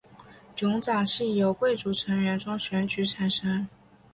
[0.55, 3.67] 酋长系由贵族成员中选举产生。